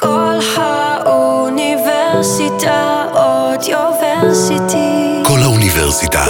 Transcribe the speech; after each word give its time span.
כל 0.00 0.38
האוניברסיטה 0.56 3.04
אודיוורסיטי. 3.14 5.22
כל 5.26 5.38
האוניברסיטה. 5.42 6.24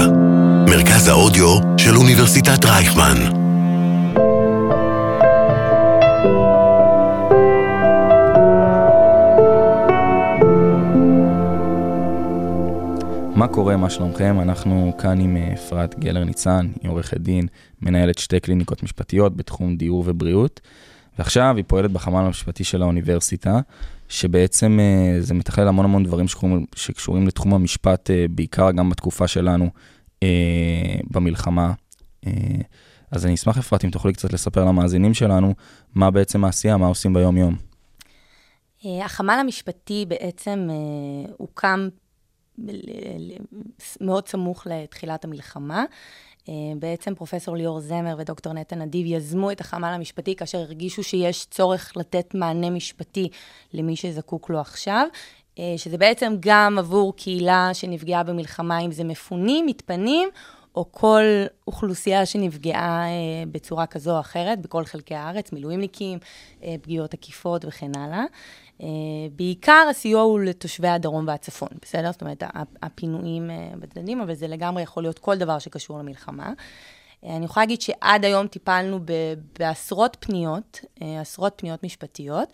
מרכז 0.71 1.09
האודיו 1.09 1.57
של 1.77 1.97
אוניברסיטת 1.97 2.65
רייכמן. 2.65 3.17
מה 13.35 13.49
קורה, 13.49 13.77
מה 13.77 13.91
שלומכם? 13.91 14.41
אנחנו 14.41 14.93
כאן 14.99 15.21
עם 15.21 15.37
אה, 15.37 15.53
אפרת 15.55 15.99
גלר 15.99 16.25
ניצן, 16.25 16.67
היא 16.83 16.91
עורכת 16.91 17.21
דין, 17.21 17.47
מנהלת 17.83 18.19
שתי 18.19 18.41
קליניקות 18.41 18.83
משפטיות 18.83 19.37
בתחום 19.37 19.77
דיור 19.77 20.05
ובריאות, 20.07 20.61
ועכשיו 21.21 21.57
היא 21.57 21.65
פועלת 21.69 21.91
בחמ"ל 21.91 22.25
המשפטי 22.25 22.65
של 22.65 22.83
האוניברסיטה, 22.83 23.61
שבעצם 24.09 24.79
אה, 24.81 25.21
זה 25.21 25.35
מתכלל 25.35 25.69
המון 25.69 25.85
המון 25.85 26.05
דברים 26.05 26.29
שקשורים, 26.29 26.67
שקשורים 26.75 27.27
לתחום 27.27 27.55
המשפט, 27.55 28.11
אה, 28.11 28.27
בעיקר 28.31 28.71
גם 28.71 28.91
בתקופה 28.91 29.29
שלנו 29.29 29.71
במלחמה. 31.11 31.73
אז 33.11 33.27
אני 33.27 33.35
אשמח, 33.35 33.59
אפרת, 33.59 33.85
אם 33.85 33.91
תוכלי 33.91 34.13
קצת 34.13 34.33
לספר 34.33 34.65
למאזינים 34.65 35.15
שלנו, 35.15 35.55
מה 35.95 36.11
בעצם 36.11 36.45
העשייה, 36.45 36.77
מה 36.77 36.87
עושים 36.87 37.15
ביום-יום. 37.15 37.57
החמ"ל 38.85 39.39
המשפטי 39.41 40.05
בעצם 40.09 40.69
הוקם 41.37 41.89
מאוד 44.01 44.29
סמוך 44.29 44.67
לתחילת 44.67 45.25
המלחמה. 45.25 45.85
אה, 46.49 46.55
בעצם 46.79 47.15
פרופסור 47.15 47.57
ליאור 47.57 47.81
זמר 47.81 48.15
ודוקטור 48.19 48.53
נתן 48.53 48.83
אדיב 48.83 49.07
יזמו 49.07 49.51
את 49.51 49.61
החמ"ל 49.61 49.93
המשפטי 49.95 50.37
כאשר 50.37 50.59
הרגישו 50.59 51.03
שיש 51.03 51.47
צורך 51.51 51.93
לתת 51.97 52.35
מענה 52.35 52.71
משפטי 52.71 53.29
למי 53.75 53.97
שזקוק 53.97 54.51
לו 54.51 54.61
עכשיו. 54.61 55.07
אה, 55.59 55.75
שזה 55.77 55.99
בעצם 55.99 56.35
גם 56.41 56.79
עבור 56.79 57.17
קהילה 57.17 57.71
שנפגעה 57.73 58.23
במלחמה, 58.23 58.81
אם 58.81 58.93
זה 58.93 59.05
מפונים, 59.05 59.67
מתפנים, 59.67 60.29
או 60.77 60.93
כל 60.93 61.23
אוכלוסייה 61.67 62.27
שנפגעה 62.27 63.05
אה, 63.09 63.45
בצורה 63.53 63.87
כזו 63.87 64.15
או 64.15 64.21
אחרת, 64.21 64.61
בכל 64.61 64.85
חלקי 64.85 65.15
הארץ, 65.15 65.53
מילואימניקים, 65.53 66.19
פגיעות 66.83 67.15
עקיפות 67.15 67.65
וכן 67.65 67.97
הלאה. 67.97 68.25
Uh, 68.79 68.83
בעיקר 69.37 69.87
הסיוע 69.91 70.23
הוא 70.23 70.41
לתושבי 70.41 70.89
הדרום 70.89 71.25
והצפון, 71.29 71.69
בסדר? 71.83 72.13
זאת 72.13 72.21
אומרת, 72.21 72.43
הפינויים 72.83 73.51
בצדדים, 73.79 74.21
אבל 74.21 74.35
זה 74.35 74.49
לגמרי 74.49 74.83
יכול 74.83 75.03
להיות 75.03 75.19
כל 75.19 75.37
דבר 75.37 75.59
שקשור 75.59 75.99
למלחמה. 75.99 76.53
אני 77.25 77.45
יכולה 77.45 77.67
להגיד 77.67 77.81
שעד 77.81 78.25
היום 78.25 78.47
טיפלנו 78.47 78.99
בעשרות 79.59 80.17
פניות, 80.21 80.81
עשרות 81.01 81.55
פניות 81.57 81.85
משפטיות, 81.85 82.49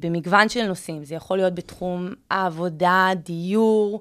במגוון 0.00 0.48
של 0.48 0.66
נושאים. 0.66 1.04
זה 1.04 1.14
יכול 1.14 1.36
להיות 1.36 1.54
בתחום 1.54 2.08
העבודה, 2.30 3.10
דיור, 3.24 4.00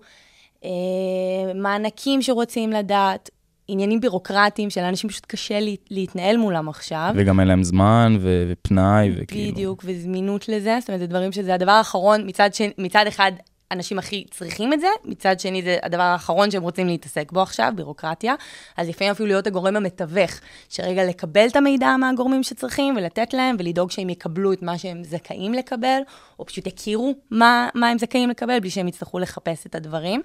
מענקים 1.56 2.22
שרוצים 2.22 2.70
לדעת, 2.72 3.30
עניינים 3.68 4.02
בירוקרטיים 4.02 4.70
שלאנשים 4.70 5.10
פשוט 5.10 5.26
קשה 5.26 5.60
לה, 5.60 5.72
להתנהל 5.92 6.38
מולם 6.38 6.70
עכשיו. 6.70 7.14
וגם 7.16 7.40
אין 7.40 7.48
להם 7.48 7.64
זמן 7.64 8.18
ו- 8.20 8.44
ופנאי 8.52 9.12
וכאילו. 9.18 9.52
בדיוק, 9.54 9.84
וזמינות 9.86 10.50
לזה, 10.50 10.78
זאת 10.80 10.90
אומרת, 10.90 11.00
זה 11.00 11.08
דברים 11.08 11.32
שזה 11.32 11.54
הדבר 11.54 11.72
האחרון, 11.72 12.28
מצד, 12.28 12.50
ש... 12.54 12.62
מצד 12.78 13.06
אחד, 13.08 13.32
אנשים 13.72 14.00
הכי 14.00 14.26
צריכים 14.32 14.74
את 14.74 14.80
זה, 14.80 14.88
מצד 15.06 15.40
שני 15.40 15.62
זה 15.62 15.78
הדבר 15.84 16.04
האחרון 16.04 16.52
שהם 16.52 16.64
רוצים 16.64 16.88
להתעסק 16.88 17.32
בו 17.32 17.42
עכשיו, 17.42 17.74
בירוקרטיה. 17.76 18.36
אז 18.78 18.90
לפעמים 18.90 19.12
אפילו 19.12 19.28
להיות 19.28 19.48
הגורם 19.48 19.76
המתווך, 19.76 20.32
שרגע 20.70 21.06
לקבל 21.06 21.48
את 21.48 21.56
המידע 21.56 21.96
מהגורמים 22.00 22.44
שצריכים 22.44 22.98
ולתת 22.98 23.34
להם, 23.34 23.56
ולדאוג 23.60 23.92
שהם 23.92 24.10
יקבלו 24.10 24.54
את 24.54 24.62
מה 24.62 24.78
שהם 24.78 25.04
זכאים 25.04 25.54
לקבל, 25.54 26.00
או 26.40 26.46
פשוט 26.46 26.68
יכירו 26.68 27.14
מה, 27.32 27.70
מה 27.76 27.90
הם 27.90 27.98
זכאים 27.98 28.30
לקבל, 28.30 28.60
בלי 28.60 28.70
שהם 28.70 28.88
יצטרכו 28.88 29.20
לחפש 29.20 29.66
את 29.66 29.76
הדברים. 29.76 30.22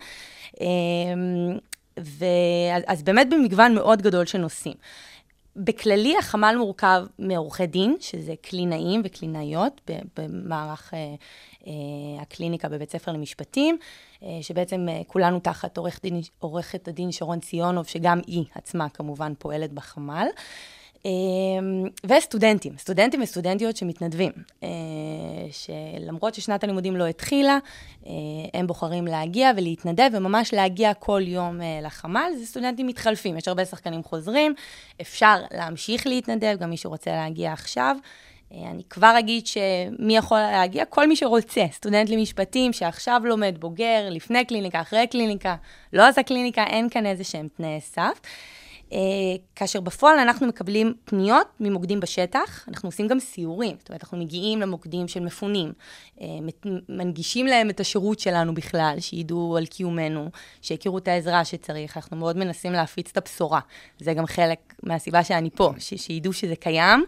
אמ, 0.61 1.59
ואז 1.97 3.03
באמת 3.03 3.31
במגוון 3.31 3.75
מאוד 3.75 4.03
גדול 4.03 4.27
של 4.27 4.39
נושאים. 4.39 4.75
בכללי 5.57 6.19
החמ"ל 6.19 6.57
מורכב 6.59 7.05
מעורכי 7.19 7.67
דין, 7.67 7.97
שזה 8.01 8.35
קלינאים 8.43 9.01
וקלינאיות 9.05 9.91
במערך 10.17 10.95
אה, 10.95 10.99
אה, 11.67 12.23
הקליניקה 12.23 12.69
בבית 12.69 12.91
ספר 12.91 13.13
למשפטים, 13.13 13.79
אה, 14.23 14.29
שבעצם 14.43 14.87
כולנו 15.07 15.41
תחת 15.41 15.79
עורכת 16.39 16.89
הדין 16.89 17.13
שרון 17.13 17.41
ציונוב, 17.41 17.87
שגם 17.87 18.21
היא 18.27 18.45
עצמה 18.55 18.89
כמובן 18.89 19.33
פועלת 19.39 19.73
בחמ"ל. 19.73 20.27
אמ, 21.05 21.89
וסטודנטים, 22.07 22.73
סטודנטים 22.79 23.23
וסטודנטיות 23.23 23.77
שמתנדבים, 23.77 24.33
אה, 24.63 24.69
שלמרות 25.51 26.35
ששנת 26.35 26.65
הלימודים 26.65 26.97
לא 26.97 27.07
התחילה, 27.07 27.59
אה, 28.07 28.13
הם 28.55 28.67
בוחרים 28.67 29.07
להגיע 29.07 29.51
ולהתנדב 29.57 30.11
וממש 30.13 30.55
להגיע 30.55 30.95
כל 30.95 31.23
יום 31.25 31.63
אה, 31.63 31.81
לחמ"ל. 31.83 32.31
זה 32.39 32.47
סטודנטים 32.47 32.87
מתחלפים, 32.87 33.37
יש 33.37 33.49
הרבה 33.49 33.65
שחקנים 33.65 34.03
חוזרים, 34.03 34.55
אפשר 35.01 35.37
להמשיך 35.51 36.07
להתנדב, 36.07 36.57
גם 36.61 36.71
מי 36.71 36.77
שרוצה 36.77 37.11
להגיע 37.11 37.53
עכשיו. 37.53 37.97
אני 38.53 38.83
כבר 38.91 39.15
אגיד 39.19 39.47
שמי 39.47 40.17
יכול 40.17 40.39
להגיע? 40.39 40.85
כל 40.85 41.09
מי 41.09 41.17
שרוצה, 41.17 41.65
סטודנט 41.73 42.11
למשפטים 42.11 42.73
שעכשיו 42.73 43.21
לומד 43.25 43.55
בוגר, 43.59 44.09
לפני 44.11 44.45
קליניקה, 44.45 44.81
אחרי 44.81 45.07
קליניקה, 45.07 45.57
לא 45.93 46.07
עשה 46.09 46.23
קליניקה, 46.23 46.65
אין 46.65 46.89
כאן 46.89 47.07
איזה 47.07 47.25
שהם 47.25 47.49
תנאי 47.57 47.81
סף. 47.81 48.21
אה, 48.93 48.99
כאשר 49.57 49.81
בפועל 49.81 50.19
אנחנו 50.19 50.47
מקבלים 50.47 50.95
פניות 51.05 51.47
ממוקדים 51.61 52.01
בשטח, 52.01 52.65
אנחנו 52.69 52.89
עושים 52.89 53.09
גם 53.09 53.21
סיורים, 53.21 53.77
זאת 53.79 53.89
אומרת, 53.89 54.03
אנחנו 54.03 54.19
מגיעים 54.19 54.61
למוקדים 54.61 55.09
של 55.09 55.21
מפונים, 55.21 55.73
אה, 56.21 56.27
מנגישים 56.89 57.47
להם 57.47 57.71
את 57.71 57.81
השירות 57.81 58.19
שלנו 58.19 58.55
בכלל, 58.55 58.97
שידעו 58.99 59.57
על 59.57 59.67
קיומנו, 59.67 60.29
שיכירו 60.63 60.99
את 60.99 61.09
העזרה 61.09 61.45
שצריך, 61.45 61.97
אנחנו 61.97 62.17
מאוד 62.17 62.37
מנסים 62.37 62.73
להפיץ 62.73 63.11
את 63.13 63.17
הבשורה. 63.17 63.61
זה 63.99 64.15
גם 64.15 64.27
חלק 64.27 64.59
מהסיבה 64.83 65.25
שאני 65.25 65.51
פה, 65.51 65.73
ש- 65.79 65.95
שידעו 65.95 66.33
שזה 66.33 66.57
קיים, 66.57 67.05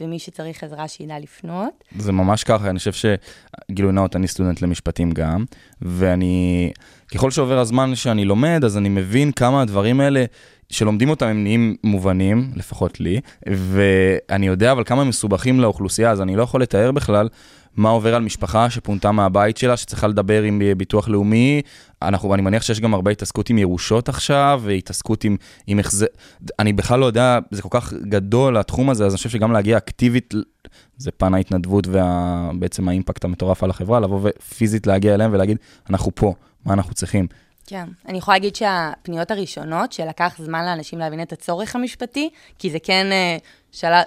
ומי 0.00 0.18
שצריך 0.18 0.64
עזרה 0.64 0.88
שידע 0.88 1.18
לפנות. 1.18 1.84
זה 1.98 2.12
ממש 2.12 2.44
ככה, 2.44 2.70
אני 2.70 2.78
חושב 2.78 2.92
שגילוי 2.92 3.92
נאות, 3.92 4.16
אני 4.16 4.28
סטודנט 4.28 4.62
למשפטים 4.62 5.10
גם, 5.10 5.44
ואני, 5.82 6.72
ככל 7.14 7.30
שעובר 7.30 7.58
הזמן 7.58 7.94
שאני 7.94 8.24
לומד, 8.24 8.60
אז 8.64 8.76
אני 8.76 8.88
מבין 8.88 9.32
כמה 9.32 9.62
הדברים 9.62 10.00
האלה... 10.00 10.24
שלומדים 10.70 11.08
אותם 11.08 11.26
הם 11.26 11.42
נהיים 11.42 11.76
מובנים, 11.84 12.50
לפחות 12.56 13.00
לי, 13.00 13.20
ואני 13.46 14.46
יודע 14.46 14.72
אבל 14.72 14.84
כמה 14.84 15.02
הם 15.02 15.08
מסובכים 15.08 15.60
לאוכלוסייה, 15.60 16.10
אז 16.10 16.20
אני 16.20 16.36
לא 16.36 16.42
יכול 16.42 16.62
לתאר 16.62 16.92
בכלל 16.92 17.28
מה 17.76 17.88
עובר 17.88 18.14
על 18.14 18.22
משפחה 18.22 18.70
שפונתה 18.70 19.12
מהבית 19.12 19.56
שלה, 19.56 19.76
שצריכה 19.76 20.06
לדבר 20.06 20.42
עם 20.42 20.62
ביטוח 20.76 21.08
לאומי. 21.08 21.62
אנחנו, 22.02 22.34
אני 22.34 22.42
מניח 22.42 22.62
שיש 22.62 22.80
גם 22.80 22.94
הרבה 22.94 23.10
התעסקות 23.10 23.50
עם 23.50 23.58
ירושות 23.58 24.08
עכשיו, 24.08 24.60
והתעסקות 24.64 25.24
עם, 25.24 25.36
עם 25.66 25.78
איך 25.78 25.92
זה... 25.92 26.06
אני 26.58 26.72
בכלל 26.72 27.00
לא 27.00 27.06
יודע, 27.06 27.38
זה 27.50 27.62
כל 27.62 27.68
כך 27.72 27.92
גדול 27.92 28.56
התחום 28.56 28.90
הזה, 28.90 29.06
אז 29.06 29.12
אני 29.12 29.16
חושב 29.16 29.30
שגם 29.30 29.52
להגיע 29.52 29.76
אקטיבית, 29.76 30.34
זה 30.96 31.10
פן 31.10 31.34
ההתנדבות 31.34 31.86
ובעצם 31.86 32.88
האימפקט 32.88 33.24
המטורף 33.24 33.62
על 33.62 33.70
החברה, 33.70 34.00
לבוא 34.00 34.20
ופיזית 34.22 34.86
להגיע 34.86 35.14
אליהם 35.14 35.30
ולהגיד, 35.32 35.56
אנחנו 35.90 36.14
פה, 36.14 36.34
מה 36.66 36.72
אנחנו 36.72 36.94
צריכים. 36.94 37.26
כן. 37.66 37.88
אני 38.08 38.18
יכולה 38.18 38.36
להגיד 38.36 38.56
שהפניות 38.56 39.30
הראשונות, 39.30 39.92
שלקח 39.92 40.34
זמן 40.38 40.64
לאנשים 40.64 40.98
להבין 40.98 41.22
את 41.22 41.32
הצורך 41.32 41.76
המשפטי, 41.76 42.30
כי 42.58 42.70
זה 42.70 42.78
כן 42.78 43.06
אה, 43.12 43.36
של... 43.72 43.86
אה, 43.86 44.02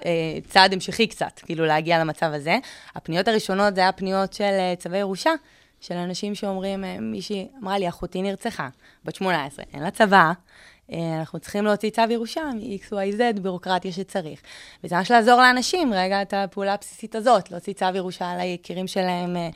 צעד 0.48 0.74
המשכי 0.74 1.08
קצת, 1.08 1.40
כאילו 1.46 1.66
להגיע 1.66 2.00
למצב 2.00 2.32
הזה, 2.34 2.58
הפניות 2.96 3.28
הראשונות 3.28 3.76
זה 3.76 3.82
היה 3.82 3.92
פניות 3.92 4.34
של 4.34 4.44
אה, 4.44 4.74
צווי 4.78 4.98
ירושה, 4.98 5.32
של 5.82 5.94
אנשים 5.94 6.36
שאומרים, 6.36 6.84
מישהי 7.02 7.48
אמרה 7.64 7.78
לי, 7.78 7.90
אחותי 7.90 8.22
נרצחה, 8.22 8.70
בת 9.06 9.16
18, 9.16 9.66
אין 9.74 9.84
לה 9.84 9.92
צבא, 9.92 10.18
אה, 10.18 10.32
אנחנו 11.20 11.40
צריכים 11.40 11.66
להוציא 11.66 11.90
צו 11.90 12.02
ירושה 12.10 12.42
מ-XYZ, 12.42 13.40
בירוקרטיה 13.42 13.92
שצריך. 13.92 14.40
וזה 14.84 14.96
ממש 14.96 15.12
לעזור 15.12 15.42
לאנשים, 15.42 15.94
רגע, 15.94 16.22
את 16.22 16.34
הפעולה 16.34 16.74
הבסיסית 16.74 17.16
הזאת, 17.16 17.52
להוציא 17.52 17.74
צו 17.74 17.86
ירושה 17.96 18.32
על 18.32 18.40
היקירים 18.40 18.88
שלהם, 18.88 19.36
אה, 19.36 19.50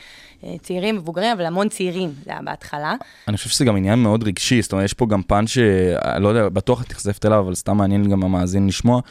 אה, 0.43 0.55
צעירים, 0.61 0.95
מבוגרים, 0.95 1.31
אבל 1.31 1.45
המון 1.45 1.69
צעירים, 1.69 2.13
זה 2.25 2.31
היה 2.31 2.41
בהתחלה. 2.41 2.95
אני 3.27 3.37
חושב 3.37 3.49
שזה 3.49 3.65
גם 3.65 3.75
עניין 3.75 3.99
מאוד 3.99 4.23
רגשי, 4.23 4.61
זאת 4.61 4.71
אומרת, 4.71 4.85
יש 4.85 4.93
פה 4.93 5.05
גם 5.05 5.23
פן 5.23 5.47
שלא 5.47 6.27
יודע, 6.27 6.49
בטוח 6.49 6.83
את 6.83 6.91
נחשפת 6.91 7.25
אליו, 7.25 7.39
אבל 7.39 7.55
סתם 7.55 7.77
מעניין 7.77 8.09
גם 8.09 8.23
המאזין 8.23 8.67
לשמוע. 8.67 9.01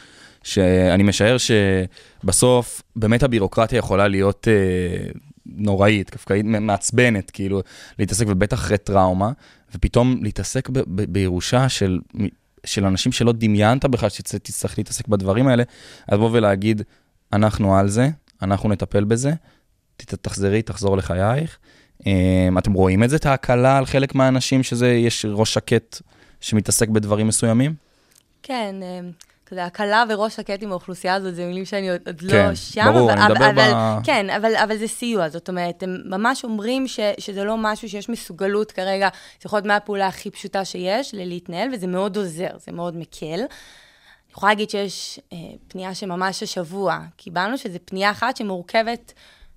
שאני 0.43 1.03
משער 1.03 1.37
שבסוף 1.37 2.81
באמת 2.95 3.23
הבירוקרטיה 3.23 3.77
יכולה 3.77 4.07
להיות 4.07 4.47
אה, 4.47 5.11
נוראית, 5.45 6.09
קפקאית, 6.09 6.45
מעצבנת, 6.45 7.31
כאילו, 7.31 7.61
להתעסק, 7.99 8.25
ובטח 8.27 8.57
אחרי 8.57 8.77
טראומה, 8.77 9.31
ופתאום 9.75 10.19
להתעסק 10.21 10.69
ב- 10.69 10.79
ב- 10.79 11.13
בירושה 11.13 11.69
של, 11.69 11.99
של 12.65 12.85
אנשים 12.85 13.11
שלא 13.11 13.33
דמיינת 13.33 13.85
בכלל 13.85 14.09
שתצטרך 14.09 14.77
להתעסק 14.77 15.07
בדברים 15.07 15.47
האלה, 15.47 15.63
אז 16.07 16.19
בוא 16.19 16.29
ולהגיד, 16.33 16.81
אנחנו 17.33 17.75
על 17.75 17.89
זה, 17.89 18.09
אנחנו 18.41 18.69
נטפל 18.69 19.03
בזה, 19.03 19.33
תחזרי, 19.97 20.61
תחזור 20.61 20.97
לחייך. 20.97 21.57
אמ, 22.05 22.57
אתם 22.57 22.73
רואים 22.73 23.03
את 23.03 23.09
זה, 23.09 23.15
את 23.15 23.25
ההקלה 23.25 23.77
על 23.77 23.85
חלק 23.85 24.15
מהאנשים, 24.15 24.63
שזה, 24.63 24.91
יש 24.91 25.25
ראש 25.29 25.53
שקט 25.53 26.01
שמתעסק 26.41 26.89
בדברים 26.89 27.27
מסוימים? 27.27 27.73
כן, 28.43 28.75
כזה 29.45 29.65
הקלה 29.65 30.03
וראש 30.09 30.35
שקט 30.35 30.63
עם 30.63 30.71
האוכלוסייה 30.71 31.15
הזאת, 31.15 31.35
זה 31.35 31.45
מילים 31.45 31.65
שאני 31.65 31.89
עוד, 31.89 32.01
עוד 32.05 32.19
כן, 32.19 32.47
לא 32.47 32.55
שם. 32.55 32.91
ברור, 32.93 33.13
אבל, 33.13 33.21
אני 33.21 33.33
מדבר 33.33 33.49
אבל, 33.49 33.71
ב- 33.73 34.05
כן, 34.05 34.29
אבל, 34.29 34.55
אבל 34.55 34.77
זה 34.77 34.87
סיוע, 34.87 35.29
זאת 35.29 35.49
אומרת, 35.49 35.83
הם 35.83 35.97
ממש 36.05 36.43
אומרים 36.43 36.87
ש, 36.87 36.99
שזה 37.19 37.43
לא 37.43 37.55
משהו 37.57 37.89
שיש 37.89 38.09
מסוגלות 38.09 38.71
כרגע, 38.71 39.09
זה 39.13 39.47
יכול 39.47 39.57
להיות 39.57 39.67
מהפעולה 39.67 40.07
הכי 40.07 40.29
פשוטה 40.31 40.65
שיש, 40.65 41.13
ללהתנהל, 41.13 41.69
וזה 41.73 41.87
מאוד 41.87 42.17
עוזר, 42.17 42.49
זה 42.57 42.71
מאוד 42.71 42.97
מקל. 42.97 43.39
אני 43.39 44.37
יכולה 44.37 44.51
להגיד 44.51 44.69
שיש 44.69 45.19
אה, 45.33 45.37
פנייה 45.67 45.95
שממש 45.95 46.43
השבוע 46.43 46.99
קיבלנו, 47.17 47.57
שזו 47.57 47.79
פנייה 47.85 48.11
אחת 48.11 48.37
שמורכבת 48.37 49.13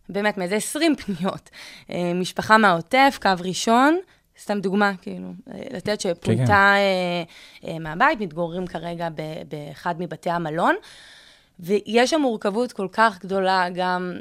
באמת 0.08 0.38
מאיזה 0.38 0.56
20 0.56 0.96
פניות. 0.96 1.50
אה, 1.90 2.12
משפחה 2.14 2.58
מהעוטף, 2.58 3.18
קו 3.22 3.30
ראשון, 3.38 3.98
סתם 4.40 4.60
דוגמה, 4.60 4.92
כאילו, 5.02 5.28
לתת 5.72 6.00
שפונתה 6.00 6.44
כן. 6.46 6.50
אה, 6.52 7.22
אה, 7.64 7.78
מהבית, 7.78 8.20
מתגוררים 8.20 8.66
כרגע 8.66 9.08
באחד 9.48 9.94
מבתי 9.98 10.30
המלון, 10.30 10.74
ויש 11.60 12.10
שם 12.10 12.20
מורכבות 12.20 12.72
כל 12.72 12.88
כך 12.92 13.18
גדולה, 13.24 13.66
גם 13.74 14.12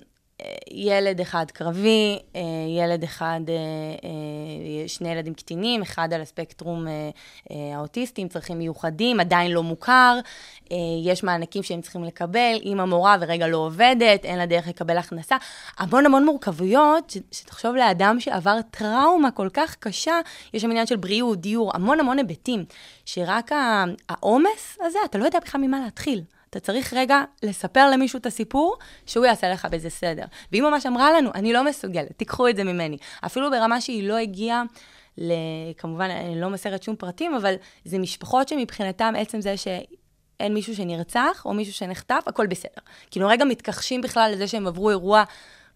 ילד 0.71 1.21
אחד 1.21 1.45
קרבי, 1.51 2.19
אה, 2.35 2.41
ילד 2.79 3.03
אחד, 3.03 3.39
אה, 3.47 3.53
אה, 3.53 4.87
שני 4.87 5.09
ילדים 5.09 5.33
קטינים, 5.33 5.81
אחד 5.81 6.13
על 6.13 6.21
הספקטרום 6.21 6.87
אה, 6.87 7.09
אה, 7.51 7.75
האוטיסטים, 7.75 8.27
צרכים 8.27 8.57
מיוחדים, 8.57 9.19
עדיין 9.19 9.51
לא 9.51 9.63
מוכר, 9.63 10.19
אה, 10.71 10.77
יש 11.03 11.23
מענקים 11.23 11.63
שהם 11.63 11.81
צריכים 11.81 12.03
לקבל, 12.03 12.55
אם 12.63 12.79
המורה 12.79 13.17
ורגע 13.21 13.47
לא 13.47 13.57
עובדת, 13.57 14.25
אין 14.25 14.37
לה 14.37 14.45
דרך 14.45 14.67
לקבל 14.67 14.97
הכנסה. 14.97 15.35
המון 15.77 16.05
המון 16.05 16.25
מורכבויות, 16.25 17.13
שתחשוב 17.31 17.75
לאדם 17.75 18.19
שעבר 18.19 18.59
טראומה 18.71 19.31
כל 19.31 19.49
כך 19.53 19.75
קשה, 19.75 20.19
יש 20.53 20.61
שם 20.61 20.69
עניין 20.69 20.87
של 20.87 20.95
בריאות, 20.95 21.41
דיור, 21.41 21.71
המון 21.75 21.99
המון 21.99 22.17
היבטים, 22.17 22.65
שרק 23.05 23.51
העומס 24.09 24.77
הזה, 24.81 24.99
אתה 25.05 25.17
לא 25.17 25.25
יודע 25.25 25.39
בכלל 25.39 25.61
ממה 25.61 25.79
להתחיל. 25.79 26.21
אתה 26.55 26.63
צריך 26.63 26.93
רגע 26.93 27.23
לספר 27.43 27.89
למישהו 27.91 28.19
את 28.19 28.25
הסיפור, 28.25 28.75
שהוא 29.05 29.25
יעשה 29.25 29.49
לך 29.49 29.65
באיזה 29.65 29.89
סדר. 29.89 30.23
והיא 30.51 30.63
ממש 30.63 30.85
אמרה 30.85 31.11
לנו, 31.11 31.29
אני 31.35 31.53
לא 31.53 31.65
מסוגלת, 31.65 32.11
תיקחו 32.17 32.47
את 32.47 32.55
זה 32.55 32.63
ממני. 32.63 32.97
אפילו 33.25 33.51
ברמה 33.51 33.81
שהיא 33.81 34.07
לא 34.07 34.17
הגיעה, 34.17 34.63
ל... 35.17 35.33
כמובן, 35.77 36.09
אני 36.09 36.41
לא 36.41 36.49
מוסרת 36.49 36.83
שום 36.83 36.95
פרטים, 36.95 37.35
אבל 37.35 37.55
זה 37.85 37.99
משפחות 37.99 38.47
שמבחינתם, 38.47 39.13
עצם 39.17 39.41
זה 39.41 39.57
שאין 39.57 40.53
מישהו 40.53 40.75
שנרצח, 40.75 41.41
או 41.45 41.53
מישהו 41.53 41.73
שנחטף, 41.73 42.23
הכל 42.27 42.47
בסדר. 42.47 42.81
כאילו, 43.11 43.27
רגע 43.27 43.45
מתכחשים 43.45 44.01
בכלל 44.01 44.31
לזה 44.33 44.47
שהם 44.47 44.67
עברו 44.67 44.89
אירוע 44.89 45.23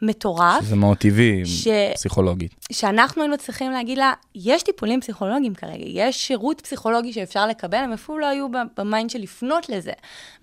מטורף. 0.01 0.61
שזה 0.61 0.75
מאוד 0.75 0.97
טבעי, 0.97 1.45
ש- 1.45 1.67
פסיכולוגית. 1.93 2.51
שאנחנו 2.71 3.21
היינו 3.21 3.37
צריכים 3.37 3.71
להגיד 3.71 3.97
לה, 3.97 4.13
יש 4.35 4.63
טיפולים 4.63 5.01
פסיכולוגיים 5.01 5.55
כרגע, 5.55 5.83
יש 5.87 6.27
שירות 6.27 6.61
פסיכולוגי 6.61 7.13
שאפשר 7.13 7.47
לקבל, 7.47 7.77
הם 7.77 7.93
אפילו 7.93 8.17
לא 8.19 8.25
היו 8.25 8.47
ב 8.77 8.84
mind 8.84 9.09
של 9.09 9.19
לפנות 9.19 9.69
לזה. 9.69 9.91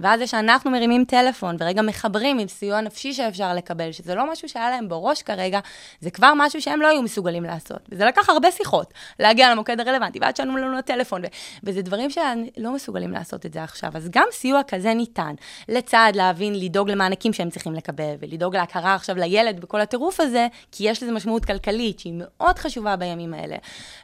ואז 0.01 0.21
זה 0.21 0.27
שאנחנו 0.27 0.71
מרימים 0.71 1.05
טלפון 1.05 1.57
ורגע 1.61 1.83
מחברים 1.83 2.39
עם 2.39 2.49
סיוע 2.49 2.81
נפשי 2.81 3.13
שאפשר 3.13 3.55
לקבל, 3.55 3.93
שזה 3.93 4.15
לא 4.15 4.33
משהו 4.33 4.49
שהיה 4.49 4.71
להם 4.71 4.89
בראש 4.89 5.23
כרגע, 5.23 5.61
זה 6.01 6.11
כבר 6.11 6.33
משהו 6.37 6.63
שהם 6.63 6.81
לא 6.83 6.89
היו 6.89 7.03
מסוגלים 7.03 7.45
לעשות. 7.45 7.79
וזה 7.93 8.05
לקח 8.05 8.29
הרבה 8.29 8.51
שיחות, 8.51 8.93
להגיע 9.21 9.51
למוקד 9.53 9.81
הרלוונטי, 9.81 10.19
ועד 10.23 10.37
שענו 10.37 10.57
לנו 10.57 10.73
לטלפון, 10.73 11.25
ו- 11.25 11.29
וזה 11.65 11.83
דברים 11.83 12.11
שלא 12.11 12.75
מסוגלים 12.75 13.13
לעשות 13.13 13.47
את 13.47 13.53
זה 13.53 13.63
עכשיו. 13.63 13.91
אז 13.95 14.09
גם 14.11 14.27
סיוע 14.33 14.61
כזה 14.69 14.95
ניתן, 14.95 15.35
לצד 15.69 16.13
להבין, 16.15 16.55
לדאוג 16.61 16.91
למענקים 16.91 17.33
שהם 17.33 17.51
צריכים 17.51 17.75
לקבל, 17.75 18.15
ולדאוג 18.21 18.57
להכרה 18.57 18.95
עכשיו 18.95 19.17
לילד 19.17 19.46
בכל 19.55 19.81
הטירוף 19.81 20.21
הזה, 20.21 20.47
כי 20.73 20.91
יש 20.91 21.03
לזה 21.03 21.13
משמעות 21.13 21.45
כלכלית 21.45 21.99
שהיא 21.99 22.13
מאוד 22.17 22.59
חשובה 22.59 22.97
בימים 22.97 23.35
האלה. 23.35 23.57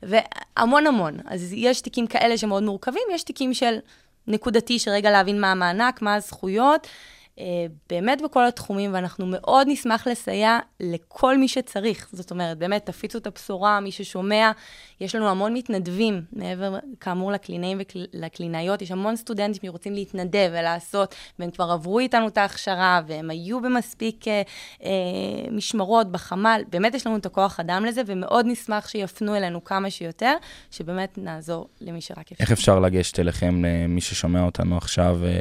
והמון 0.02 0.86
המון. 0.86 1.18
אז 1.26 1.52
יש 1.56 1.80
תיקים 1.80 2.06
כאלה 2.06 2.38
שמאוד 2.38 2.62
מורכבים, 2.62 3.02
יש 3.12 3.22
תיקים 3.22 3.54
של 3.54 3.78
נקודתי, 4.26 4.78
שרגע 4.78 5.10
להבין 5.10 5.40
מה 5.40 5.52
המענק, 5.52 6.02
מה 6.02 6.14
הזכויות. 6.14 6.86
אה, 7.38 7.66
באמת 7.90 8.22
בכל 8.22 8.46
התחומים, 8.46 8.94
ואנחנו 8.94 9.26
מאוד 9.26 9.66
נשמח 9.70 10.06
לסייע 10.06 10.58
לכל 10.80 11.38
מי 11.38 11.48
שצריך. 11.48 12.08
זאת 12.12 12.30
אומרת, 12.30 12.58
באמת, 12.58 12.86
תפיצו 12.86 13.18
את 13.18 13.26
הבשורה, 13.26 13.80
מי 13.80 13.92
ששומע. 13.92 14.52
יש 15.00 15.14
לנו 15.14 15.28
המון 15.28 15.54
מתנדבים, 15.54 16.22
מעבר, 16.32 16.78
כאמור, 17.00 17.32
לקלינאים 17.32 17.78
ולקלינאיות. 18.14 18.82
יש 18.82 18.90
המון 18.90 19.16
סטודנטים 19.16 19.62
שרוצים 19.70 19.94
להתנדב 19.94 20.50
ולעשות, 20.52 21.14
והם 21.38 21.50
כבר 21.50 21.70
עברו 21.70 21.98
איתנו 21.98 22.28
את 22.28 22.38
ההכשרה, 22.38 23.00
והם 23.06 23.30
היו 23.30 23.60
במספיק 23.60 24.28
אה, 24.28 24.42
אה, 24.84 24.90
משמרות 25.50 26.12
בחמ"ל. 26.12 26.62
באמת 26.70 26.94
יש 26.94 27.06
לנו 27.06 27.16
את 27.16 27.26
הכוח 27.26 27.60
אדם 27.60 27.84
לזה, 27.84 28.02
ומאוד 28.06 28.46
נשמח 28.48 28.88
שיפנו 28.88 29.36
אלינו 29.36 29.64
כמה 29.64 29.90
שיותר, 29.90 30.34
שבאמת 30.70 31.18
נעזור 31.18 31.68
למי 31.80 32.00
שרק 32.00 32.32
אפשר. 32.32 32.44
איך 32.44 32.52
אפשר 32.52 32.80
לגשת 32.80 33.20
אליכם, 33.20 33.62
למי 33.64 34.00
ששומע 34.00 34.42
אותנו 34.42 34.76
עכשיו, 34.76 35.18
אה, 35.24 35.40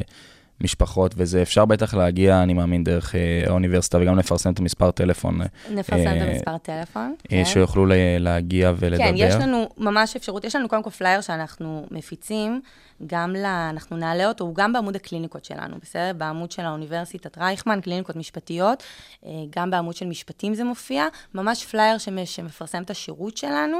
משפחות 0.63 1.13
וזה? 1.17 1.41
אפשר 1.41 1.65
בטח 1.65 1.93
להגיע, 1.93 2.43
אני 2.43 2.53
מאמין, 2.53 2.83
דרך 2.83 3.15
אה, 3.15 3.43
האוניברסיטה, 3.47 3.97
וגם 4.01 4.17
לפרסם 4.17 4.53
את 4.53 4.59
המספר 4.59 4.91
טלפון, 4.91 5.41
אה, 5.41 5.47
נפרסם 5.69 6.17
את 6.17 6.21
המספר 6.21 6.57
טלפון. 6.57 7.15
אה, 7.31 7.37
כן. 7.37 7.45
שיוכלו 7.45 7.85
להגיע 8.19 8.73
ולדבר. 8.79 9.03
כן, 9.03 9.13
יש 9.17 9.35
לנו 9.35 9.69
ממש 9.77 10.15
אפשרות, 10.15 10.43
יש 10.43 10.55
לנו 10.55 10.69
קודם 10.69 10.83
כל 10.83 10.89
פלייר 10.89 11.21
שאנחנו 11.21 11.85
מפיצים, 11.91 12.61
גם 13.07 13.35
ל... 13.35 13.45
אנחנו 13.45 13.97
נעלה 13.97 14.27
אותו, 14.27 14.43
הוא 14.43 14.55
גם 14.55 14.73
בעמוד 14.73 14.95
הקליניקות 14.95 15.45
שלנו, 15.45 15.75
בסדר? 15.81 16.11
בעמוד 16.17 16.51
של 16.51 16.65
האוניברסיטת 16.65 17.37
רייכמן, 17.37 17.81
קליניקות 17.81 18.15
משפטיות, 18.15 18.83
אה, 19.25 19.31
גם 19.49 19.71
בעמוד 19.71 19.95
של 19.95 20.05
משפטים 20.05 20.53
זה 20.53 20.63
מופיע, 20.63 21.05
ממש 21.33 21.65
פלייר 21.65 21.97
שמ- 21.97 22.25
שמפרסם 22.25 22.83
את 22.83 22.89
השירות 22.89 23.37
שלנו, 23.37 23.77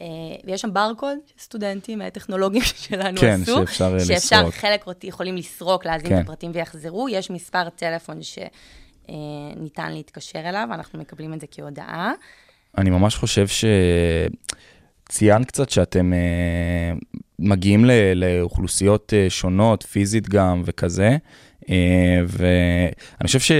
אה, 0.00 0.06
ויש 0.44 0.60
שם 0.60 0.72
ברקוד, 0.72 1.18
סטודנטים 1.38 2.02
אה, 2.02 2.10
טכנולוגיים 2.10 2.64
שלנו 2.88 3.20
כן, 3.20 3.38
עשו. 3.42 3.56
שאפשר, 3.56 3.94
אה, 3.94 4.04
שאפשר, 4.04 4.38
לסרוק. 4.38 4.54
חלק 4.54 4.84
יכולים 5.02 5.36
לסרוק, 5.36 5.86
להזין 5.86 6.08
כן. 6.08 6.18
את 6.18 6.24
הפרטים 6.24 6.50
ויחזרו, 6.54 7.08
יש 7.08 7.30
מספר 7.30 7.68
טלפון 7.68 8.20
שניתן 8.22 9.92
להתקשר 9.92 10.48
אליו, 10.48 10.68
אנחנו 10.72 10.98
מקבלים 10.98 11.34
את 11.34 11.40
זה 11.40 11.46
כהודעה. 11.50 12.12
אני 12.78 12.90
ממש 12.90 13.16
חושב 13.16 13.46
ש... 13.48 13.64
ציינת 15.08 15.46
קצת 15.46 15.70
שאתם 15.70 16.12
אה, 16.12 16.18
מגיעים 17.38 17.84
ל- 17.84 18.12
לאוכלוסיות 18.14 19.12
אה, 19.16 19.26
שונות, 19.30 19.82
פיזית 19.82 20.28
גם 20.28 20.62
וכזה, 20.64 21.16
אה, 21.70 22.20
ואני 22.28 23.26
חושב 23.26 23.54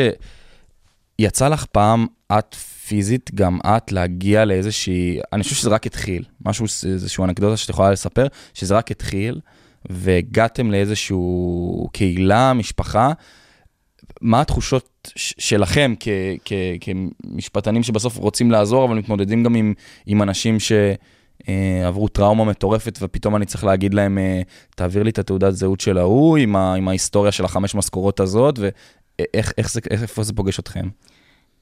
שיצא 1.21 1.49
לך 1.49 1.65
פעם, 1.65 2.07
את 2.39 2.55
פיזית, 2.55 3.31
גם 3.35 3.59
את, 3.67 3.93
להגיע 3.93 4.45
לאיזושהי, 4.45 5.19
אני 5.33 5.43
חושב 5.43 5.55
שזה 5.55 5.71
רק 5.71 5.87
התחיל, 5.87 6.25
משהו, 6.47 6.65
איזושהי 6.93 7.25
אנקדוטה 7.25 7.57
שאת 7.57 7.69
יכולה 7.69 7.91
לספר, 7.91 8.27
שזה 8.55 8.77
רק 8.77 8.91
התחיל, 8.91 9.41
והגעתם 9.91 10.71
לאיזושהי 10.71 11.17
קהילה, 11.93 12.53
משפחה, 12.53 13.13
מה 14.21 14.41
התחושות 14.41 15.13
ש- 15.17 15.35
שלכם 15.39 15.95
כ- 16.01 16.09
כ- 16.45 16.53
כמשפטנים 16.81 17.83
שבסוף 17.83 18.17
רוצים 18.17 18.51
לעזור, 18.51 18.85
אבל 18.85 18.95
מתמודדים 18.99 19.43
גם 19.43 19.55
עם, 19.55 19.75
עם 20.07 20.23
אנשים 20.23 20.57
שעברו 21.47 22.09
טראומה 22.09 22.45
מטורפת, 22.45 22.99
ופתאום 23.03 23.37
אני 23.37 23.47
צריך 23.47 23.65
להגיד 23.65 23.95
להם, 23.95 24.19
אה, 24.19 24.43
תעביר 24.75 25.03
לי 25.03 25.11
את 25.11 25.19
התעודת 25.19 25.55
זהות 25.55 25.81
של 25.81 25.99
ההוא, 25.99 26.37
עם, 26.37 26.57
ה- 26.57 26.75
עם 26.75 26.89
ההיסטוריה 26.89 27.33
של 27.33 27.45
החמש 27.45 27.75
משכורות 27.75 28.21
הזאת, 28.21 28.59
ואיך 28.59 29.53
איך 29.59 29.73
זה, 29.73 29.81
איך, 29.91 30.03
איפה 30.03 30.23
זה 30.23 30.33
פוגש 30.33 30.59
אתכם? 30.59 30.89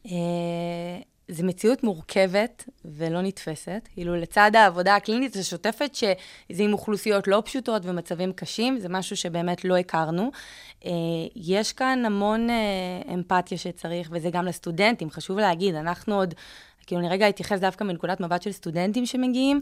אה, 0.06 0.98
זו 1.28 1.44
מציאות 1.44 1.84
מורכבת 1.84 2.68
ולא 2.84 3.22
נתפסת. 3.22 3.88
כאילו, 3.94 4.16
לצד 4.16 4.50
העבודה 4.54 4.96
הקלינית 4.96 5.36
השוטפת, 5.36 5.94
שזה 5.94 6.62
עם 6.62 6.72
אוכלוסיות 6.72 7.28
לא 7.28 7.42
פשוטות 7.44 7.82
ומצבים 7.84 8.32
קשים, 8.32 8.78
זה 8.78 8.88
משהו 8.88 9.16
שבאמת 9.16 9.64
לא 9.64 9.76
הכרנו. 9.76 10.30
אה, 10.86 10.90
יש 11.36 11.72
כאן 11.72 12.02
המון 12.06 12.50
אה, 12.50 13.14
אמפתיה 13.14 13.58
שצריך, 13.58 14.08
וזה 14.12 14.30
גם 14.30 14.44
לסטודנטים, 14.44 15.10
חשוב 15.10 15.38
להגיד, 15.38 15.74
אנחנו 15.74 16.14
עוד, 16.14 16.34
כאילו, 16.84 17.00
אני 17.00 17.08
רגע 17.08 17.28
אתייחס 17.28 17.60
דווקא 17.60 17.84
מנקודת 17.84 18.20
מבט 18.20 18.42
של 18.42 18.52
סטודנטים 18.52 19.06
שמגיעים. 19.06 19.60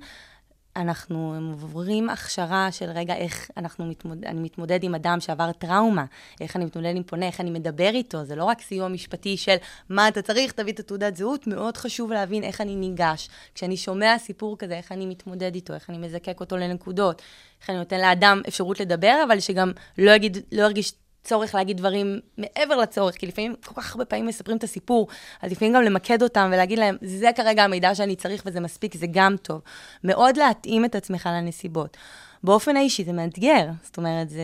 אנחנו 0.77 1.35
עוברים 1.53 2.11
הכשרה 2.11 2.73
של 2.73 2.91
רגע 2.91 3.15
איך 3.15 3.51
אנחנו 3.57 3.87
מתמודד, 3.87 4.25
אני 4.25 4.41
מתמודד 4.41 4.85
עם 4.85 4.95
אדם 4.95 5.21
שעבר 5.21 5.53
טראומה, 5.53 6.05
איך 6.41 6.57
אני 6.57 6.65
מתמודד 6.65 6.97
עם 6.97 7.03
פונה, 7.03 7.27
איך 7.27 7.41
אני 7.41 7.51
מדבר 7.51 7.89
איתו, 7.89 8.25
זה 8.25 8.37
לא 8.37 8.45
רק 8.45 8.61
סיוע 8.61 8.89
משפטי 8.89 9.37
של 9.37 9.57
מה 9.89 10.09
אתה 10.09 10.23
צריך, 10.23 10.53
תביא 10.53 10.73
את 10.73 10.81
התעודת 10.81 11.17
זהות, 11.17 11.47
מאוד 11.47 11.77
חשוב 11.77 12.13
להבין 12.13 12.45
איך 12.45 12.61
אני 12.61 12.77
ניגש. 12.77 13.29
כשאני 13.55 13.77
שומע 13.77 14.19
סיפור 14.19 14.59
כזה, 14.59 14.77
איך 14.77 14.93
אני 14.93 15.07
מתמודד 15.07 15.55
איתו, 15.55 15.75
איך 15.75 15.91
אני 15.91 15.99
מזקק 15.99 16.41
אותו 16.41 16.57
לנקודות, 16.57 17.23
איך 17.61 17.71
אני 17.71 17.79
נותן 17.79 18.01
לאדם 18.01 18.43
אפשרות 18.49 18.81
לדבר, 18.81 19.23
אבל 19.27 19.41
שגם 19.41 19.73
לא, 19.99 20.11
יגיד, 20.11 20.39
לא 20.53 20.63
ירגיש 20.63 20.93
צורך 21.25 21.55
להגיד 21.55 21.77
דברים 21.77 22.21
מעבר 22.39 22.77
לצורך, 22.77 23.15
כי 23.15 23.27
לפעמים 23.27 23.55
כל 23.67 23.75
כך 23.75 23.93
הרבה 23.93 24.05
פעמים 24.05 24.27
מספרים 24.27 24.57
את 24.57 24.65
הסיפור, 24.65 25.09
אז 25.43 25.53
לפעמים 25.53 25.75
גם 25.75 25.83
למקד 25.83 26.23
אותם 26.23 26.51
ולהגיד 26.53 26.79
להם, 26.79 26.97
זה 27.03 27.31
כרגע 27.37 27.65
המידע 27.65 27.95
שאני 27.95 28.17
צריך 28.17 28.43
וזה 28.47 28.61
מספיק, 28.61 28.97
זה 28.97 29.07
גם 29.11 29.37
טוב. 29.43 29.61
מאוד 30.05 30.37
להתאים 30.37 30.85
את 30.85 30.95
עצמך 30.95 31.29
לנסיבות. 31.33 31.97
באופן 32.45 32.77
האישי 32.77 33.05
זה 33.05 33.13
מאתגר, 33.13 33.67
זאת 33.83 33.97
אומרת, 33.97 34.29
זה, 34.29 34.43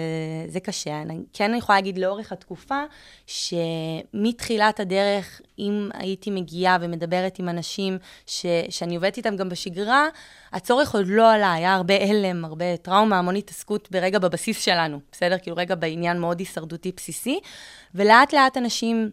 זה 0.49 0.61
קשה. 0.61 1.03
אני 1.03 1.19
כן 1.33 1.55
יכולה 1.55 1.79
להגיד 1.79 1.99
לאורך 1.99 2.33
התקופה, 2.33 2.83
שמתחילת 3.27 4.81
הדרך, 4.81 5.41
אם 5.59 5.91
הייתי 5.95 6.31
מגיעה 6.31 6.79
ומדברת 6.81 7.39
עם 7.39 7.49
אנשים 7.49 7.99
ש, 8.27 8.47
שאני 8.71 8.97
עובדת 8.97 9.17
איתם 9.17 9.37
גם 9.37 9.49
בשגרה, 9.49 10.07
הצורך 10.53 10.95
עוד 10.95 11.07
לא 11.09 11.33
עלה, 11.33 11.53
היה 11.53 11.75
הרבה 11.75 11.95
הלם, 11.95 12.45
הרבה 12.45 12.77
טראומה, 12.77 13.19
המון 13.19 13.37
התעסקות 13.37 13.89
ברגע 13.91 14.19
בבסיס 14.19 14.61
שלנו, 14.61 15.01
בסדר? 15.13 15.39
כאילו 15.43 15.57
רגע 15.57 15.75
בעניין 15.75 16.21
מאוד 16.21 16.39
הישרדותי 16.39 16.93
בסיסי, 16.97 17.41
ולאט 17.95 18.33
לאט 18.33 18.57
אנשים... 18.57 19.11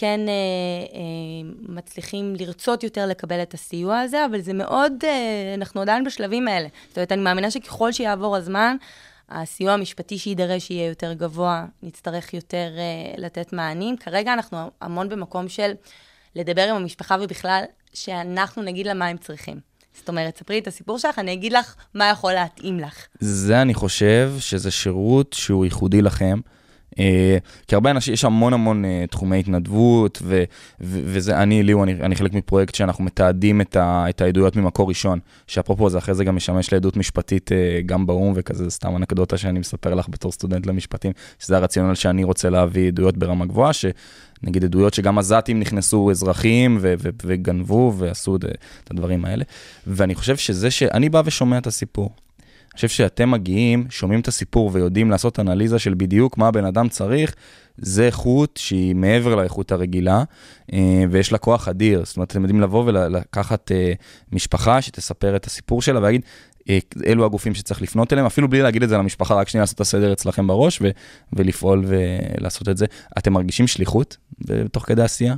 כן 0.00 0.20
אה, 0.28 0.32
אה, 0.94 1.50
מצליחים 1.68 2.34
לרצות 2.38 2.82
יותר 2.82 3.06
לקבל 3.06 3.42
את 3.42 3.54
הסיוע 3.54 3.98
הזה, 3.98 4.26
אבל 4.26 4.40
זה 4.40 4.52
מאוד, 4.52 4.92
אה, 5.04 5.54
אנחנו 5.54 5.80
עדיין 5.80 6.04
בשלבים 6.04 6.48
האלה. 6.48 6.68
זאת 6.88 6.98
אומרת, 6.98 7.12
אני 7.12 7.22
מאמינה 7.22 7.50
שככל 7.50 7.92
שיעבור 7.92 8.36
הזמן, 8.36 8.76
הסיוע 9.28 9.72
המשפטי 9.72 10.18
שיידרש 10.18 10.70
יהיה 10.70 10.88
יותר 10.88 11.12
גבוה, 11.12 11.64
נצטרך 11.82 12.34
יותר 12.34 12.68
אה, 12.78 13.14
לתת 13.16 13.52
מענים. 13.52 13.96
כרגע 13.96 14.32
אנחנו 14.32 14.58
המון 14.80 15.08
במקום 15.08 15.48
של 15.48 15.72
לדבר 16.34 16.62
עם 16.62 16.76
המשפחה 16.76 17.16
ובכלל, 17.20 17.62
שאנחנו 17.94 18.62
נגיד 18.62 18.86
לה 18.86 18.94
מה 18.94 19.06
הם 19.06 19.16
צריכים. 19.16 19.60
זאת 19.94 20.08
אומרת, 20.08 20.36
ספרי 20.36 20.58
את 20.58 20.66
הסיפור 20.66 20.98
שלך, 20.98 21.18
אני 21.18 21.32
אגיד 21.32 21.52
לך 21.52 21.74
מה 21.94 22.10
יכול 22.10 22.32
להתאים 22.32 22.80
לך. 22.80 23.06
זה, 23.20 23.62
אני 23.62 23.74
חושב, 23.74 24.32
שזה 24.38 24.70
שירות 24.70 25.32
שהוא 25.32 25.64
ייחודי 25.64 26.02
לכם. 26.02 26.40
אה, 26.98 27.38
כי 27.68 27.74
הרבה 27.74 27.90
אנשים, 27.90 28.14
יש 28.14 28.24
המון 28.24 28.52
המון 28.52 28.84
אה, 28.84 29.04
תחומי 29.10 29.38
התנדבות, 29.38 30.18
ו, 30.22 30.44
ו, 30.80 31.00
וזה, 31.04 31.42
אני, 31.42 31.62
ליאו, 31.62 31.84
אני, 31.84 31.92
אני 31.92 32.16
חלק 32.16 32.32
מפרויקט 32.32 32.74
שאנחנו 32.74 33.04
מתעדים 33.04 33.60
את, 33.60 33.76
ה, 33.76 34.04
את 34.08 34.20
העדויות 34.20 34.56
ממקור 34.56 34.88
ראשון, 34.88 35.18
שאפרופו 35.46 35.90
זה 35.90 35.98
אחרי 35.98 36.14
זה 36.14 36.24
גם 36.24 36.36
משמש 36.36 36.72
לעדות 36.72 36.96
משפטית 36.96 37.52
אה, 37.52 37.80
גם 37.86 38.06
באו"ם, 38.06 38.32
וכזה, 38.36 38.64
זה 38.64 38.70
סתם 38.70 38.96
אנקדוטה 38.96 39.38
שאני 39.38 39.58
מספר 39.58 39.94
לך 39.94 40.06
בתור 40.08 40.32
סטודנט 40.32 40.66
למשפטים, 40.66 41.12
שזה 41.38 41.56
הרציונל 41.56 41.94
שאני 41.94 42.24
רוצה 42.24 42.50
להביא 42.50 42.88
עדויות 42.88 43.16
ברמה 43.16 43.46
גבוהה, 43.46 43.72
שנגיד 43.72 44.64
עדויות 44.64 44.94
שגם 44.94 45.18
עזתים 45.18 45.60
נכנסו 45.60 46.10
אזרחים 46.10 46.78
ו- 46.80 46.94
ו- 46.98 47.08
וגנבו 47.24 47.94
ועשו 47.98 48.36
את 48.36 48.90
הדברים 48.90 49.24
האלה. 49.24 49.44
ואני 49.86 50.14
חושב 50.14 50.36
שזה 50.36 50.70
שאני 50.70 51.08
בא 51.08 51.22
ושומע 51.24 51.58
את 51.58 51.66
הסיפור, 51.66 52.10
חושב 52.74 52.88
שאתם 52.88 53.30
מגיעים, 53.30 53.86
שומעים 53.90 54.20
את 54.20 54.28
הסיפור 54.28 54.70
ויודעים 54.72 55.10
לעשות 55.10 55.40
אנליזה 55.40 55.78
של 55.78 55.94
בדיוק 55.94 56.38
מה 56.38 56.48
הבן 56.48 56.64
אדם 56.64 56.88
צריך, 56.88 57.34
זה 57.78 58.06
איכות 58.06 58.56
שהיא 58.56 58.94
מעבר 58.94 59.34
לאיכות 59.34 59.72
הרגילה, 59.72 60.22
אה, 60.72 61.04
ויש 61.10 61.32
לה 61.32 61.38
כוח 61.38 61.68
אדיר. 61.68 62.04
זאת 62.04 62.16
אומרת, 62.16 62.30
אתם 62.30 62.42
יודעים 62.42 62.60
לבוא 62.60 62.84
ולקחת 62.86 63.72
אה, 63.72 63.92
משפחה 64.32 64.82
שתספר 64.82 65.36
את 65.36 65.46
הסיפור 65.46 65.82
שלה 65.82 65.98
ולהגיד, 65.98 66.22
אה, 66.68 66.78
אלו 67.06 67.24
הגופים 67.24 67.54
שצריך 67.54 67.82
לפנות 67.82 68.12
אליהם, 68.12 68.26
אפילו 68.26 68.48
בלי 68.48 68.62
להגיד 68.62 68.82
את 68.82 68.88
זה 68.88 68.96
למשפחה, 68.96 69.34
רק 69.34 69.48
שנייה 69.48 69.62
לעשות 69.62 69.74
את 69.74 69.80
הסדר 69.80 70.12
אצלכם 70.12 70.46
בראש 70.46 70.78
ו- 70.82 70.90
ולפעול 71.32 71.84
ולעשות 71.86 72.68
את 72.68 72.76
זה. 72.76 72.86
אתם 73.18 73.32
מרגישים 73.32 73.66
שליחות 73.66 74.16
תוך 74.72 74.86
כדי 74.86 75.02
עשייה? 75.02 75.34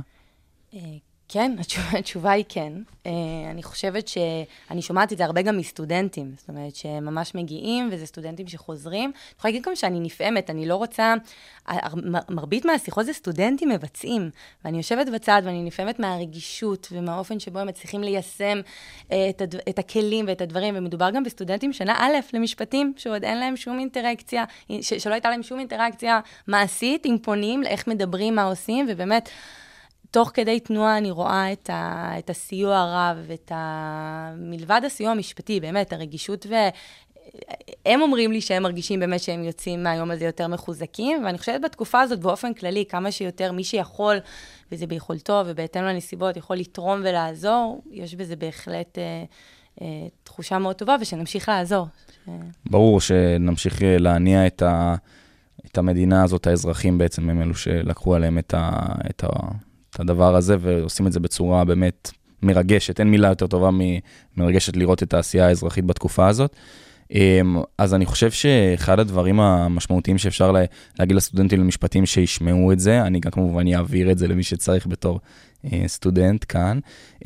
כן, 1.33 1.51
התשובה, 1.59 1.97
התשובה 1.99 2.31
היא 2.31 2.45
כן. 2.49 2.73
Uh, 3.03 3.07
אני 3.51 3.63
חושבת 3.63 4.07
שאני 4.07 4.81
שומעת 4.81 5.13
את 5.13 5.17
זה 5.17 5.25
הרבה 5.25 5.41
גם 5.41 5.57
מסטודנטים, 5.57 6.33
זאת 6.37 6.49
אומרת 6.49 6.75
שהם 6.75 7.05
ממש 7.05 7.35
מגיעים, 7.35 7.89
וזה 7.91 8.05
סטודנטים 8.05 8.47
שחוזרים. 8.47 9.03
אני 9.03 9.37
יכולה 9.37 9.51
להגיד 9.51 9.63
גם 9.63 9.75
שאני 9.75 9.99
נפעמת, 9.99 10.49
אני 10.49 10.65
לא 10.65 10.75
רוצה... 10.75 11.13
מרבית 12.29 12.65
מהשיחות 12.65 13.05
זה 13.05 13.13
סטודנטים 13.13 13.69
מבצעים, 13.69 14.29
ואני 14.65 14.77
יושבת 14.77 15.07
בצד 15.09 15.41
ואני 15.45 15.63
נפעמת 15.63 15.99
מהרגישות 15.99 16.87
ומהאופן 16.91 17.39
שבו 17.39 17.59
הם 17.59 17.67
מצליחים 17.67 18.03
ליישם 18.03 18.61
uh, 18.99 19.13
את, 19.29 19.41
הד... 19.41 19.55
את 19.69 19.79
הכלים 19.79 20.25
ואת 20.27 20.41
הדברים, 20.41 20.73
ומדובר 20.77 21.09
גם 21.09 21.23
בסטודנטים 21.23 21.73
שנה 21.73 21.95
א' 21.99 22.13
למשפטים, 22.33 22.93
שעוד 22.97 23.23
אין 23.23 23.39
להם 23.39 23.57
שום 23.57 23.79
אינטראקציה, 23.79 24.43
ש... 24.81 24.93
שלא 24.93 25.13
הייתה 25.13 25.29
להם 25.29 25.43
שום 25.43 25.59
אינטראקציה 25.59 26.19
מעשית 26.47 27.05
עם 27.05 27.17
פונים, 27.17 27.63
לאיך 27.63 27.87
מדברים, 27.87 28.35
מה 28.35 28.43
עושים, 28.43 28.85
ובאמת... 28.89 29.29
תוך 30.11 30.31
כדי 30.33 30.59
תנועה 30.59 30.97
אני 30.97 31.11
רואה 31.11 31.53
את, 31.53 31.69
ה, 31.69 32.11
את 32.19 32.29
הסיוע 32.29 32.77
הרב, 32.77 33.17
את 33.33 33.51
ה... 33.55 34.33
מלבד 34.37 34.81
הסיוע 34.85 35.11
המשפטי, 35.11 35.59
באמת, 35.59 35.93
הרגישות 35.93 36.45
ו... 36.49 36.53
הם 37.85 38.01
אומרים 38.01 38.31
לי 38.31 38.41
שהם 38.41 38.63
מרגישים 38.63 38.99
באמת 38.99 39.19
שהם 39.19 39.43
יוצאים 39.43 39.83
מהיום 39.83 40.11
הזה 40.11 40.25
יותר 40.25 40.47
מחוזקים, 40.47 41.25
ואני 41.25 41.37
חושבת 41.37 41.61
בתקופה 41.61 42.01
הזאת 42.01 42.19
באופן 42.19 42.53
כללי, 42.53 42.85
כמה 42.89 43.11
שיותר 43.11 43.51
מי 43.51 43.63
שיכול, 43.63 44.17
וזה 44.71 44.87
ביכולתו 44.87 45.43
ובהתאם 45.45 45.83
לנסיבות, 45.83 46.37
יכול 46.37 46.55
לתרום 46.55 46.99
ולעזור, 47.03 47.83
יש 47.91 48.15
בזה 48.15 48.35
בהחלט 48.35 48.97
אה, 48.97 49.23
אה, 49.81 50.07
תחושה 50.23 50.57
מאוד 50.57 50.75
טובה, 50.75 50.95
ושנמשיך 51.01 51.49
לעזור. 51.49 51.87
ברור 52.69 53.01
שנמשיך 53.01 53.79
להניע 53.81 54.47
את, 54.47 54.61
ה, 54.61 54.95
את 55.65 55.77
המדינה 55.77 56.23
הזאת, 56.23 56.47
האזרחים 56.47 56.97
בעצם 56.97 57.29
הם 57.29 57.41
אלו 57.41 57.55
שלקחו 57.55 58.15
עליהם 58.15 58.37
את, 58.37 58.53
ה, 58.53 58.71
את, 59.09 59.23
ה, 59.23 59.29
את 59.95 59.99
הדבר 59.99 60.35
הזה, 60.35 60.55
ועושים 60.59 61.07
את 61.07 61.11
זה 61.11 61.19
בצורה 61.19 61.65
באמת 61.65 62.11
מרגשת. 62.43 62.99
אין 62.99 63.11
מילה 63.11 63.27
יותר 63.27 63.47
טובה 63.47 63.69
מרגשת 64.37 64.75
לראות 64.75 65.03
את 65.03 65.13
העשייה 65.13 65.47
האזרחית 65.47 65.85
בתקופה 65.85 66.27
הזאת. 66.27 66.55
אמ, 67.11 67.61
אז 67.77 67.93
אני 67.93 68.05
חושב 68.05 68.31
שאחד 68.31 68.99
הדברים 68.99 69.39
המשמעותיים 69.39 70.17
שאפשר 70.17 70.53
להגיד 70.99 71.15
לסטודנטים 71.15 71.59
למשפטים 71.59 72.05
שישמעו 72.05 72.71
את 72.71 72.79
זה, 72.79 73.01
אני 73.01 73.19
גם 73.19 73.31
כמובן 73.31 73.73
אעביר 73.73 74.11
את 74.11 74.17
זה 74.17 74.27
למי 74.27 74.43
שצריך 74.43 74.87
בתור 74.87 75.19
אה, 75.65 75.83
סטודנט 75.87 76.45
כאן, 76.49 76.79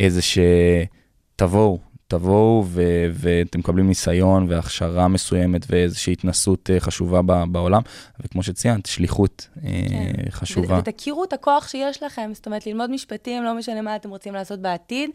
זה 0.07 0.21
שתבואו, 0.21 1.79
תבואו 2.07 2.63
ו- 2.67 3.07
ואתם 3.11 3.59
מקבלים 3.59 3.87
ניסיון 3.87 4.45
והכשרה 4.49 5.07
מסוימת 5.07 5.65
ואיזושהי 5.69 6.13
התנסות 6.13 6.69
אה, 6.69 6.79
חשובה 6.79 7.21
בעולם, 7.51 7.81
וכמו 8.19 8.43
שציינת, 8.43 8.85
שליחות 8.85 9.47
אה, 9.63 9.69
כן. 9.89 10.31
חשובה. 10.31 10.79
ותכירו 10.79 11.23
את 11.23 11.33
הכוח 11.33 11.67
שיש 11.67 12.03
לכם, 12.03 12.31
זאת 12.33 12.45
אומרת, 12.45 12.67
ללמוד 12.67 12.91
משפטים, 12.91 13.43
לא 13.43 13.53
משנה 13.53 13.81
מה 13.81 13.95
אתם 13.95 14.09
רוצים 14.09 14.33
לעשות 14.33 14.59
בעתיד. 14.59 15.09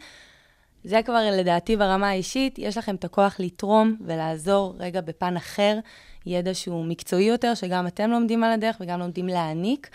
זה 0.83 1.01
כבר 1.05 1.19
לדעתי 1.31 1.77
ברמה 1.77 2.09
האישית, 2.09 2.59
יש 2.59 2.77
לכם 2.77 2.95
את 2.95 3.05
הכוח 3.05 3.35
לתרום 3.39 3.95
ולעזור 4.05 4.75
רגע 4.79 5.01
בפן 5.01 5.37
אחר, 5.37 5.79
ידע 6.25 6.53
שהוא 6.53 6.85
מקצועי 6.85 7.23
יותר, 7.23 7.53
שגם 7.53 7.87
אתם 7.87 8.09
לומדים 8.11 8.43
על 8.43 8.51
הדרך 8.51 8.77
וגם 8.79 8.99
לומדים 8.99 9.27
להעניק, 9.27 9.89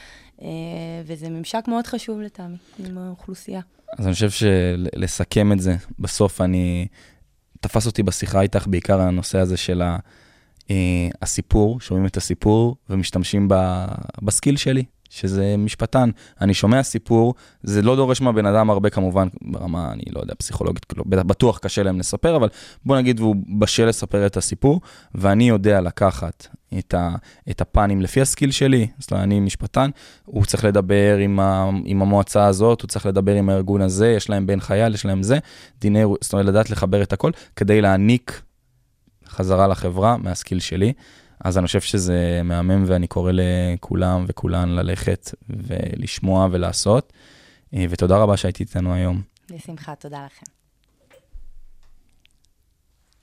וזה 1.04 1.28
ממשק 1.28 1.64
מאוד 1.68 1.86
חשוב 1.86 2.20
לטעמי 2.20 2.56
עם 2.78 2.98
האוכלוסייה. 2.98 3.60
אז 3.98 4.06
אני 4.06 4.14
חושב 4.14 4.30
שלסכם 4.30 5.52
את 5.52 5.60
זה, 5.60 5.76
בסוף 5.98 6.40
אני, 6.40 6.86
תפס 7.60 7.86
אותי 7.86 8.02
בשיחה 8.02 8.40
איתך 8.40 8.66
בעיקר 8.66 9.00
הנושא 9.00 9.38
הזה 9.38 9.56
של 9.56 9.82
ה, 9.82 9.98
אה, 10.70 11.08
הסיפור, 11.22 11.80
שומעים 11.80 12.06
את 12.06 12.16
הסיפור 12.16 12.76
ומשתמשים 12.90 13.48
ב, 13.48 13.84
בסקיל 14.22 14.56
שלי, 14.56 14.84
שזה 15.10 15.54
משפטן. 15.58 16.10
אני 16.40 16.54
שומע 16.54 16.82
סיפור, 16.82 17.34
זה 17.62 17.82
לא 17.82 17.96
דורש 17.96 18.20
מהבן 18.20 18.46
אדם 18.46 18.70
הרבה 18.70 18.90
כמובן, 18.90 19.28
ברמה, 19.42 19.92
אני 19.92 20.02
לא 20.12 20.20
יודע, 20.20 20.34
פסיכולוגית, 20.38 20.86
לא, 20.96 21.04
בטוח 21.06 21.58
קשה 21.58 21.82
להם 21.82 21.98
לספר, 21.98 22.36
אבל 22.36 22.48
בוא 22.84 22.96
נגיד 22.96 23.20
והוא 23.20 23.36
בשל 23.58 23.86
לספר 23.86 24.26
את 24.26 24.36
הסיפור, 24.36 24.80
ואני 25.14 25.48
יודע 25.48 25.80
לקחת 25.80 26.46
את, 26.78 26.94
ה, 26.94 27.10
את 27.50 27.60
הפנים 27.60 28.02
לפי 28.02 28.20
הסקיל 28.20 28.50
שלי, 28.50 28.86
זאת 28.98 29.10
אומרת, 29.10 29.24
אני 29.24 29.40
משפטן, 29.40 29.90
הוא 30.24 30.44
צריך 30.44 30.64
לדבר 30.64 31.16
עם, 31.16 31.40
ה, 31.40 31.70
עם 31.84 32.02
המועצה 32.02 32.46
הזאת, 32.46 32.82
הוא 32.82 32.88
צריך 32.88 33.06
לדבר 33.06 33.34
עם 33.34 33.48
הארגון 33.48 33.80
הזה, 33.80 34.08
יש 34.08 34.30
להם 34.30 34.46
בן 34.46 34.60
חייל, 34.60 34.94
יש 34.94 35.04
להם 35.04 35.22
זה, 35.22 35.38
דיני, 35.80 36.02
זאת 36.20 36.32
אומרת, 36.32 36.46
לדעת 36.46 36.70
לחבר 36.70 37.02
את 37.02 37.12
הכל, 37.12 37.30
כדי 37.56 37.80
להעניק 37.80 38.42
חזרה 39.28 39.66
לחברה 39.66 40.16
מהסקיל 40.16 40.60
שלי. 40.60 40.92
אז 41.44 41.58
אני 41.58 41.66
חושב 41.66 41.80
שזה 41.80 42.40
מהמם 42.44 42.84
ואני 42.86 43.06
קורא 43.06 43.32
לכולם 43.34 44.24
וכולן 44.28 44.68
ללכת 44.68 45.30
ולשמוע 45.48 46.48
ולעשות. 46.50 47.12
אה, 47.74 47.84
ותודה 47.90 48.16
רבה 48.16 48.36
שהייתי 48.36 48.62
איתנו 48.62 48.94
היום. 48.94 49.22
בשמחה, 49.50 49.94
תודה 49.94 50.26
לכם. 50.26 50.55